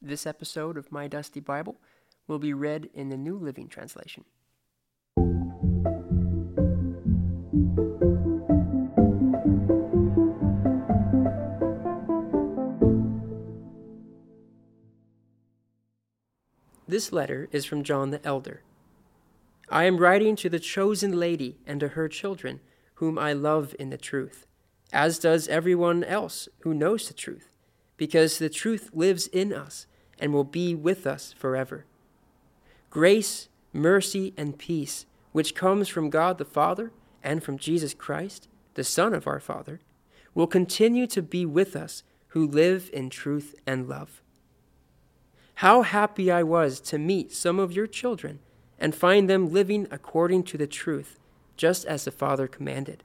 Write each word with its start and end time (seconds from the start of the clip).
This 0.00 0.28
episode 0.28 0.76
of 0.76 0.92
My 0.92 1.08
Dusty 1.08 1.40
Bible 1.40 1.80
will 2.28 2.38
be 2.38 2.52
read 2.52 2.88
in 2.94 3.08
the 3.08 3.16
New 3.16 3.36
Living 3.36 3.66
Translation. 3.66 4.24
This 16.86 17.12
letter 17.12 17.48
is 17.50 17.64
from 17.64 17.82
John 17.82 18.10
the 18.10 18.24
Elder. 18.24 18.62
I 19.68 19.82
am 19.82 19.98
writing 19.98 20.36
to 20.36 20.48
the 20.48 20.60
chosen 20.60 21.18
lady 21.18 21.58
and 21.66 21.80
to 21.80 21.88
her 21.88 22.08
children, 22.08 22.60
whom 22.94 23.18
I 23.18 23.32
love 23.32 23.74
in 23.80 23.90
the 23.90 23.98
truth, 23.98 24.46
as 24.92 25.18
does 25.18 25.48
everyone 25.48 26.04
else 26.04 26.48
who 26.60 26.72
knows 26.72 27.08
the 27.08 27.14
truth, 27.14 27.50
because 27.98 28.38
the 28.38 28.48
truth 28.48 28.88
lives 28.94 29.26
in 29.26 29.52
us 29.52 29.86
and 30.18 30.32
will 30.32 30.44
be 30.44 30.74
with 30.74 31.06
us 31.06 31.34
forever. 31.34 31.84
Grace, 32.88 33.48
mercy, 33.74 34.32
and 34.38 34.58
peace, 34.58 35.04
which 35.32 35.54
comes 35.54 35.88
from 35.88 36.08
God 36.08 36.38
the 36.38 36.46
Father 36.46 36.90
and 37.22 37.42
from 37.42 37.58
Jesus 37.58 37.92
Christ, 37.92 38.48
the 38.74 38.84
Son 38.84 39.12
of 39.12 39.26
our 39.26 39.40
Father, 39.40 39.80
will 40.34 40.46
continue 40.46 41.06
to 41.08 41.20
be 41.20 41.44
with 41.44 41.76
us 41.76 42.02
who 42.28 42.46
live 42.46 42.88
in 42.92 43.10
truth 43.10 43.54
and 43.66 43.88
love. 43.88 44.22
How 45.56 45.82
happy 45.82 46.30
I 46.30 46.44
was 46.44 46.80
to 46.82 46.98
meet 46.98 47.32
some 47.32 47.58
of 47.58 47.72
your 47.72 47.88
children 47.88 48.38
and 48.78 48.94
find 48.94 49.28
them 49.28 49.52
living 49.52 49.88
according 49.90 50.44
to 50.44 50.56
the 50.56 50.68
truth, 50.68 51.18
just 51.56 51.84
as 51.84 52.04
the 52.04 52.12
Father 52.12 52.46
commanded. 52.46 53.02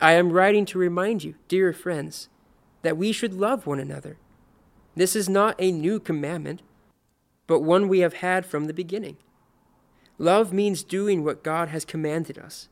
I 0.00 0.12
am 0.12 0.32
writing 0.32 0.64
to 0.66 0.78
remind 0.78 1.22
you, 1.22 1.36
dear 1.46 1.72
friends, 1.72 2.28
that 2.82 2.96
we 2.96 3.12
should 3.12 3.34
love 3.34 3.66
one 3.66 3.78
another. 3.78 4.16
This 4.94 5.14
is 5.14 5.28
not 5.28 5.54
a 5.58 5.72
new 5.72 6.00
commandment, 6.00 6.62
but 7.46 7.60
one 7.60 7.88
we 7.88 8.00
have 8.00 8.14
had 8.14 8.46
from 8.46 8.64
the 8.66 8.74
beginning. 8.74 9.16
Love 10.18 10.52
means 10.52 10.82
doing 10.82 11.24
what 11.24 11.42
God 11.42 11.68
has 11.68 11.84
commanded 11.84 12.38
us, 12.38 12.68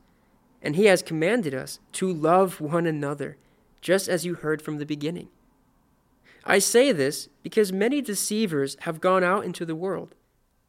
and 0.61 0.75
He 0.75 0.85
has 0.85 1.01
commanded 1.01 1.53
us 1.53 1.79
to 1.93 2.11
love 2.11 2.61
one 2.61 2.85
another, 2.85 3.37
just 3.81 4.07
as 4.07 4.25
you 4.25 4.35
heard 4.35 4.61
from 4.61 4.77
the 4.77 4.85
beginning. 4.85 5.29
I 6.45 6.59
say 6.59 6.91
this 6.91 7.29
because 7.43 7.71
many 7.73 8.01
deceivers 8.01 8.77
have 8.81 9.01
gone 9.01 9.23
out 9.23 9.45
into 9.45 9.65
the 9.65 9.75
world. 9.75 10.15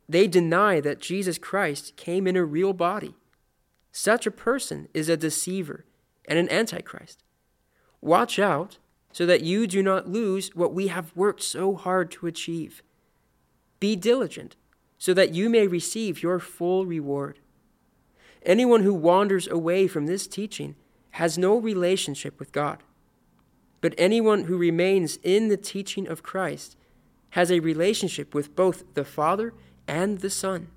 They 0.09 0.27
deny 0.27 0.81
that 0.81 1.01
Jesus 1.01 1.39
Christ 1.39 1.97
came 1.97 2.27
in 2.27 2.36
a 2.36 2.45
real 2.45 2.73
body. 2.73 3.14
Such 3.92 4.27
a 4.27 4.31
person 4.31 4.89
is 4.92 5.09
a 5.09 5.17
deceiver 5.17 5.84
and 6.27 6.39
an 6.39 6.51
antichrist. 6.51 7.23
Watch 8.01 8.39
out 8.39 8.79
so 9.12 9.27
that 9.27 9.42
you 9.42 9.66
do 9.66 9.83
not 9.83 10.08
lose 10.08 10.55
what 10.55 10.72
we 10.72 10.89
have 10.89 11.14
worked 11.16 11.42
so 11.42 11.75
hard 11.75 12.11
to 12.12 12.27
achieve. 12.27 12.83
Be 13.80 13.97
diligent 13.97 14.56
so 14.98 15.14
that 15.14 15.34
you 15.34 15.48
may 15.48 15.67
receive 15.67 16.22
your 16.22 16.39
full 16.39 16.86
reward. 16.86 17.39
Anyone 18.42 18.83
who 18.83 18.94
wanders 18.94 19.48
away 19.48 19.86
from 19.86 20.06
this 20.06 20.27
teaching 20.27 20.77
has 21.12 21.36
no 21.36 21.56
relationship 21.56 22.39
with 22.39 22.52
God. 22.52 22.83
But 23.80 23.94
anyone 23.98 24.44
who 24.44 24.56
remains 24.56 25.19
in 25.22 25.48
the 25.48 25.56
teaching 25.56 26.06
of 26.06 26.22
Christ 26.22 26.77
has 27.30 27.50
a 27.50 27.61
relationship 27.61 28.34
with 28.34 28.55
both 28.55 28.95
the 28.95 29.05
Father 29.05 29.55
and 29.89 30.20
the 30.20 30.30
Son. 30.30 30.69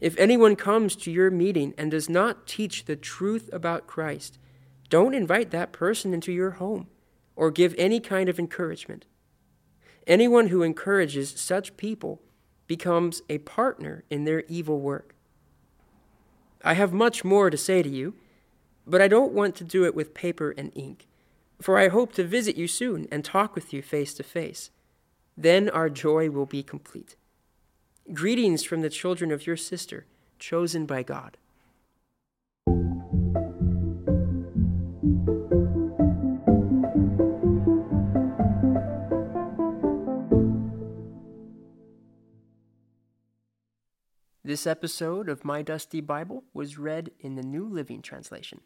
If 0.00 0.18
anyone 0.18 0.56
comes 0.56 0.96
to 0.96 1.12
your 1.12 1.30
meeting 1.30 1.74
and 1.78 1.90
does 1.90 2.08
not 2.08 2.46
teach 2.46 2.86
the 2.86 2.96
truth 2.96 3.48
about 3.52 3.86
Christ, 3.86 4.38
don't 4.88 5.14
invite 5.14 5.50
that 5.50 5.72
person 5.72 6.12
into 6.12 6.32
your 6.32 6.52
home 6.52 6.88
or 7.42 7.50
give 7.50 7.74
any 7.76 7.98
kind 7.98 8.28
of 8.28 8.38
encouragement. 8.38 9.04
Anyone 10.06 10.46
who 10.48 10.62
encourages 10.62 11.30
such 11.30 11.76
people 11.76 12.22
becomes 12.66 13.22
a 13.28 13.38
partner 13.38 14.04
in 14.08 14.24
their 14.24 14.44
evil 14.48 14.80
work. 14.80 15.14
I 16.62 16.74
have 16.74 16.92
much 16.92 17.24
more 17.24 17.50
to 17.50 17.56
say 17.56 17.82
to 17.82 17.88
you, 17.88 18.14
but 18.86 19.02
I 19.02 19.08
don't 19.08 19.32
want 19.32 19.56
to 19.56 19.64
do 19.64 19.84
it 19.84 19.94
with 19.94 20.14
paper 20.14 20.54
and 20.56 20.70
ink 20.76 21.08
for 21.62 21.78
I 21.78 21.88
hope 21.88 22.12
to 22.14 22.24
visit 22.24 22.56
you 22.56 22.66
soon 22.66 23.06
and 23.10 23.24
talk 23.24 23.54
with 23.54 23.72
you 23.72 23.82
face 23.82 24.12
to 24.14 24.22
face. 24.22 24.70
Then 25.36 25.70
our 25.70 25.88
joy 25.88 26.28
will 26.30 26.46
be 26.46 26.62
complete. 26.62 27.16
Greetings 28.12 28.64
from 28.64 28.82
the 28.82 28.90
children 28.90 29.30
of 29.30 29.46
your 29.46 29.56
sister, 29.56 30.06
chosen 30.38 30.86
by 30.86 31.02
God. 31.02 31.38
This 44.44 44.66
episode 44.66 45.28
of 45.28 45.44
My 45.44 45.62
Dusty 45.62 46.00
Bible 46.00 46.42
was 46.52 46.76
read 46.76 47.12
in 47.20 47.36
the 47.36 47.44
New 47.44 47.64
Living 47.64 48.02
Translation. 48.02 48.60